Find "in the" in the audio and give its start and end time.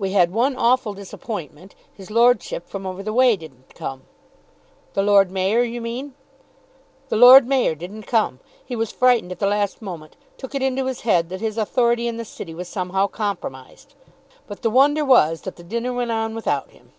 12.08-12.24